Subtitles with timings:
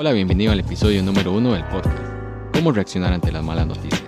[0.00, 1.98] Hola, bienvenido al episodio número uno del podcast.
[2.54, 4.07] ¿Cómo reaccionar ante las malas noticias?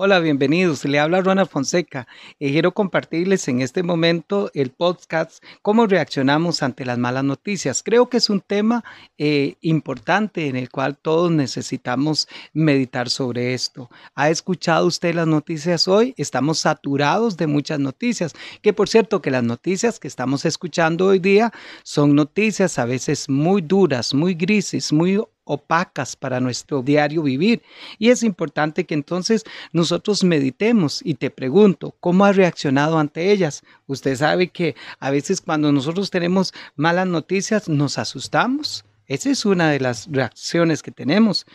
[0.00, 0.84] Hola, bienvenidos.
[0.84, 2.06] Le habla Ronald Fonseca
[2.38, 7.82] y quiero compartirles en este momento el podcast Cómo reaccionamos ante las malas noticias.
[7.82, 8.84] Creo que es un tema
[9.18, 13.90] eh, importante en el cual todos necesitamos meditar sobre esto.
[14.14, 16.14] ¿Ha escuchado usted las noticias hoy?
[16.16, 21.18] Estamos saturados de muchas noticias, que por cierto que las noticias que estamos escuchando hoy
[21.18, 27.62] día son noticias a veces muy duras, muy grises, muy opacas para nuestro diario vivir.
[27.98, 33.62] Y es importante que entonces nosotros meditemos y te pregunto, ¿cómo has reaccionado ante ellas?
[33.86, 38.84] Usted sabe que a veces cuando nosotros tenemos malas noticias nos asustamos.
[39.06, 41.46] Esa es una de las reacciones que tenemos.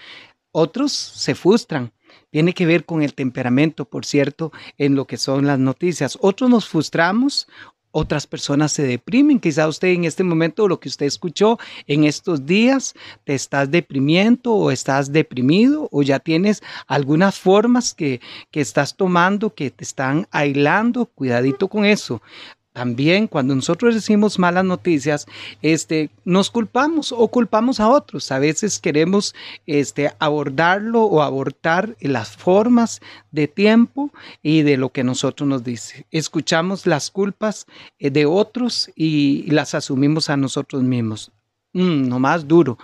[0.52, 1.94] Otros se frustran.
[2.32, 6.18] Tiene que ver con el temperamento, por cierto, en lo que son las noticias.
[6.20, 7.48] Otros nos frustramos,
[7.94, 9.40] otras personas se deprimen.
[9.40, 14.54] Quizá usted en este momento, lo que usted escuchó en estos días, te estás deprimiendo
[14.54, 18.20] o estás deprimido o ya tienes algunas formas que,
[18.52, 21.05] que estás tomando que te están aislando.
[21.05, 22.22] Cuidadito con eso
[22.74, 25.27] también cuando nosotros decimos malas noticias,
[25.62, 28.32] este, nos culpamos o culpamos a otros.
[28.32, 29.35] A veces queremos
[29.68, 32.99] este, abordarlo o abortar las formas
[33.32, 36.07] de tiempo y de lo que nosotros nos dice.
[36.10, 37.68] Escuchamos las culpas
[37.99, 41.32] eh, de otros y las asumimos a nosotros mismos.
[41.74, 42.77] Mm, no más duro.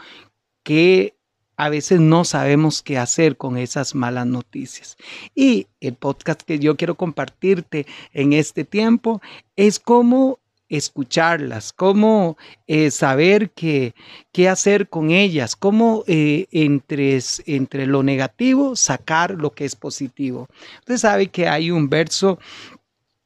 [0.63, 1.18] que
[1.59, 4.95] a veces no sabemos qué hacer con esas malas noticias.
[5.35, 9.21] Y el podcast que yo quiero compartirte en este tiempo
[9.57, 13.93] es cómo escucharlas, cómo eh, saber qué,
[14.31, 20.47] qué hacer con ellas, cómo eh, entre, entre lo negativo sacar lo que es positivo.
[20.79, 22.39] Usted sabe que hay un verso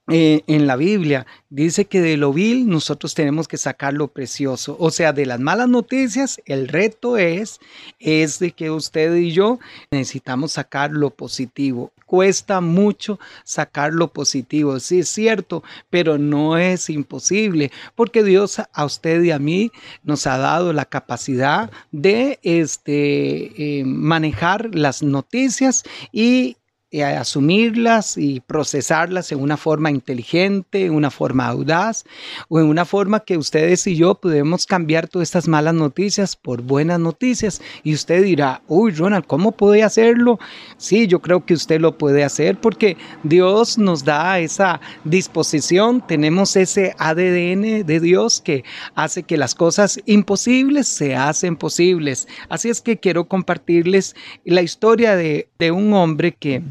[0.10, 4.76] eh, en la Biblia dice que de lo vil nosotros tenemos que sacar lo precioso.
[4.78, 7.62] O sea, de las malas noticias, el reto es,
[8.00, 9.60] es de que usted y yo
[9.92, 11.94] necesitamos sacar lo positivo.
[12.06, 18.86] Cuesta mucho sacar lo positivo, sí es cierto, pero no es imposible, porque Dios a
[18.86, 19.72] usted y a mí
[20.04, 26.58] nos ha dado la capacidad de este, eh, manejar las noticias y
[27.02, 32.06] asumirlas y procesarlas en una forma inteligente, en una forma audaz
[32.50, 36.62] o en una forma que ustedes y yo podemos cambiar todas estas malas noticias por
[36.62, 37.62] buenas noticias.
[37.84, 40.40] Y usted dirá, uy, Ronald, ¿cómo puede hacerlo?
[40.78, 46.56] Sí, yo creo que usted lo puede hacer porque Dios nos da esa disposición, tenemos
[46.56, 48.64] ese ADN de Dios que
[48.96, 52.28] hace que las cosas imposibles se hacen posibles.
[52.50, 54.16] Así es que quiero compartirles
[54.46, 56.62] la historia de, de un hombre que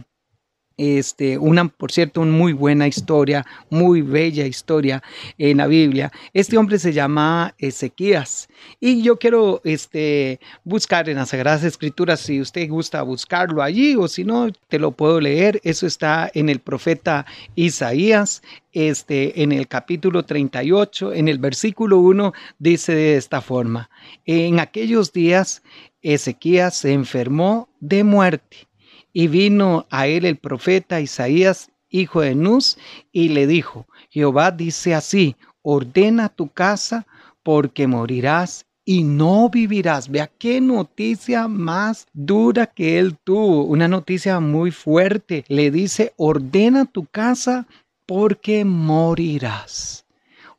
[0.82, 5.00] este, una, por cierto, una muy buena historia, muy bella historia
[5.38, 6.10] en la Biblia.
[6.32, 8.48] Este hombre se llama Ezequías
[8.80, 14.08] y yo quiero este, buscar en las Sagradas Escrituras, si usted gusta buscarlo allí o
[14.08, 15.60] si no, te lo puedo leer.
[15.62, 18.42] Eso está en el profeta Isaías,
[18.72, 23.88] este, en el capítulo 38, en el versículo 1, dice de esta forma,
[24.26, 25.62] en aquellos días
[26.02, 28.71] Ezequías se enfermó de muerte
[29.12, 32.78] y vino a él el profeta Isaías, hijo de Nus,
[33.12, 37.06] y le dijo, Jehová dice así, ordena tu casa
[37.42, 40.10] porque morirás y no vivirás.
[40.10, 45.44] Vea qué noticia más dura que él tuvo, una noticia muy fuerte.
[45.48, 47.66] Le dice, ordena tu casa
[48.06, 50.01] porque morirás.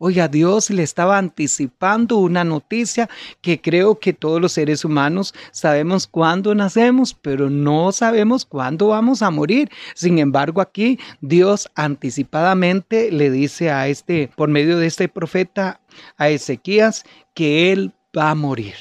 [0.05, 3.09] Oiga, Dios le estaba anticipando una noticia
[3.39, 9.21] que creo que todos los seres humanos sabemos cuándo nacemos, pero no sabemos cuándo vamos
[9.21, 9.69] a morir.
[9.95, 15.79] Sin embargo, aquí Dios anticipadamente le dice a este, por medio de este profeta,
[16.17, 18.75] a Ezequías, que él va a morir.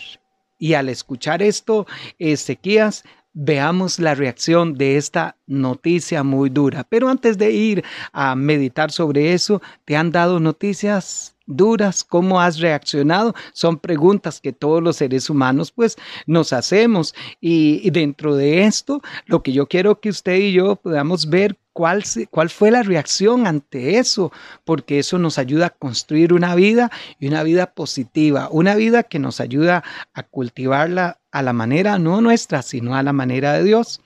[0.59, 1.87] Y al escuchar esto,
[2.19, 3.05] Ezequías
[3.35, 6.85] veamos la reacción de esta noticia muy dura.
[6.89, 12.05] Pero antes de ir a meditar sobre eso, ¿te han dado noticias duras?
[12.05, 13.35] ¿Cómo has reaccionado?
[13.53, 15.97] Son preguntas que todos los seres humanos pues
[16.27, 17.15] nos hacemos.
[17.41, 22.03] Y, dentro de esto, lo que yo quiero que usted y yo podamos ver cuál,
[22.51, 24.33] fue la reacción ante eso,
[24.65, 29.19] porque eso nos ayuda a construir una vida y una vida positiva, una vida que
[29.19, 29.83] nos ayuda
[30.15, 34.01] a cultivarla a la manera no nuestra, sino a la manera de Dios.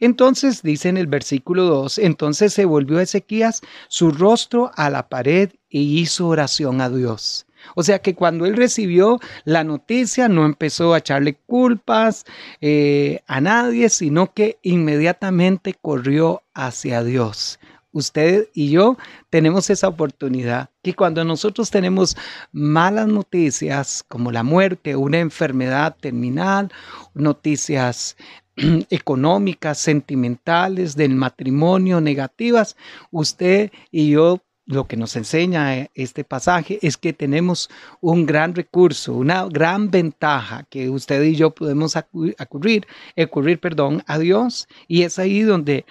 [0.00, 5.50] Entonces dice en el versículo 2, entonces se volvió Ezequías su rostro a la pared
[5.68, 7.46] y hizo oración a Dios.
[7.74, 12.24] O sea que cuando él recibió la noticia no empezó a echarle culpas
[12.60, 17.58] eh, a nadie, sino que inmediatamente corrió hacia Dios.
[17.94, 18.96] usted y yo
[19.30, 20.70] tenemos esa oportunidad.
[20.82, 22.16] Que cuando nosotros tenemos
[22.50, 26.72] malas noticias como la muerte, una enfermedad terminal,
[27.14, 28.16] noticias
[28.90, 32.76] económicas, sentimentales, del matrimonio, negativas,
[33.10, 37.68] usted y yo lo que nos enseña eh, este pasaje es que tenemos
[38.00, 42.86] un gran recurso, una gran ventaja que usted y yo podemos acudir,
[43.16, 44.68] acudir perdón, a Dios.
[44.86, 45.84] Y es ahí donde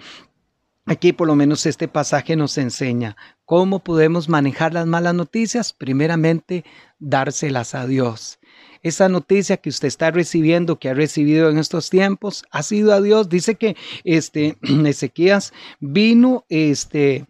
[0.86, 5.74] aquí por lo menos este pasaje nos enseña cómo podemos manejar las malas noticias.
[5.74, 6.64] Primeramente,
[7.00, 8.40] dárselas a Dios.
[8.84, 13.02] Esa noticia que usted está recibiendo, que ha recibido en estos tiempos, ha sido a
[13.02, 13.30] Dios.
[13.30, 17.28] Dice que este Ezequías vino este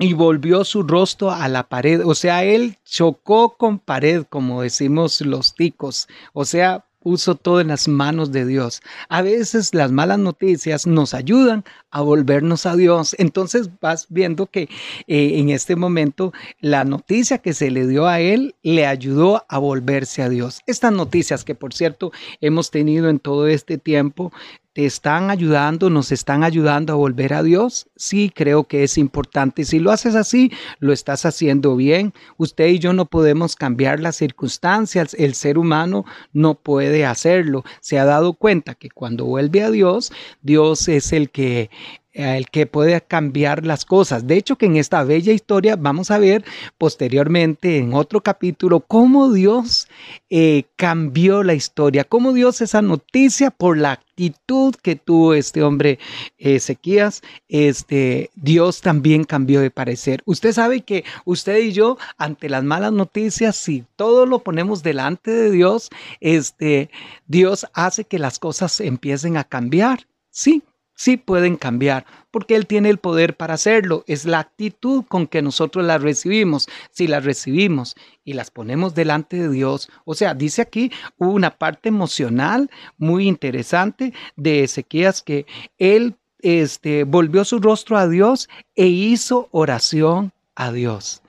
[0.00, 2.04] y volvió su rostro a la pared.
[2.04, 6.08] O sea, él chocó con pared, como decimos los ticos.
[6.32, 8.82] O sea, puso todo en las manos de Dios.
[9.08, 13.14] A veces las malas noticias nos ayudan a volvernos a Dios.
[13.18, 14.62] Entonces vas viendo que
[15.06, 19.58] eh, en este momento la noticia que se le dio a él le ayudó a
[19.58, 20.60] volverse a Dios.
[20.66, 24.32] Estas noticias que por cierto hemos tenido en todo este tiempo
[24.72, 27.88] te están ayudando, nos están ayudando a volver a Dios?
[27.96, 29.64] Sí, creo que es importante.
[29.64, 32.14] Si lo haces así, lo estás haciendo bien.
[32.36, 35.14] Usted y yo no podemos cambiar las circunstancias.
[35.14, 37.64] El ser humano no puede hacerlo.
[37.80, 40.12] Se ha dado cuenta que cuando vuelve a Dios,
[40.42, 41.70] Dios es el que
[42.12, 44.26] el que puede cambiar las cosas.
[44.26, 46.44] De hecho, que en esta bella historia vamos a ver
[46.78, 49.88] posteriormente en otro capítulo cómo Dios
[50.28, 55.98] eh, cambió la historia, cómo Dios esa noticia por la actitud que tuvo este hombre
[56.38, 60.22] Ezequías, este, Dios también cambió de parecer.
[60.24, 65.30] Usted sabe que usted y yo, ante las malas noticias, si todo lo ponemos delante
[65.30, 65.90] de Dios,
[66.20, 66.90] este,
[67.28, 70.06] Dios hace que las cosas empiecen a cambiar.
[70.30, 70.62] Sí,
[71.00, 74.04] sí pueden cambiar, porque Él tiene el poder para hacerlo.
[74.06, 76.68] Es la actitud con que nosotros las recibimos.
[76.90, 81.88] Si las recibimos y las ponemos delante de Dios, o sea, dice aquí una parte
[81.88, 85.46] emocional muy interesante de Ezequías que
[85.78, 91.22] Él este, volvió su rostro a Dios e hizo oración a Dios.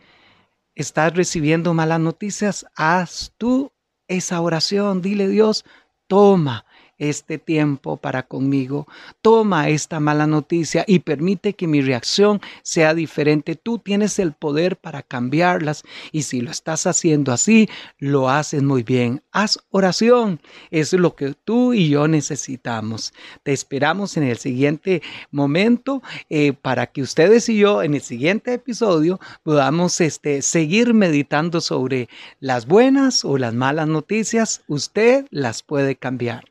[0.76, 2.66] ¿Estás recibiendo malas noticias?
[2.76, 3.72] Haz tú
[4.10, 5.02] esa oración.
[5.02, 5.64] Dile Dios,
[6.08, 6.66] toma
[7.02, 8.88] este tiempo para conmigo.
[9.22, 13.56] Toma esta mala noticia y permite que mi reacción sea diferente.
[13.56, 17.68] Tú tienes el poder para cambiarlas y si lo estás haciendo así,
[17.98, 19.24] lo haces muy bien.
[19.32, 20.40] Haz oración.
[20.70, 23.14] es lo que tú y yo necesitamos.
[23.42, 25.02] Te esperamos en el siguiente
[25.32, 31.62] momento eh, para que ustedes y yo en el siguiente episodio podamos este, seguir meditando
[31.62, 32.10] sobre
[32.40, 34.62] las buenas o las malas noticias.
[34.68, 36.51] Usted las puede cambiar.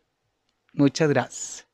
[0.72, 1.69] Muchas gracias.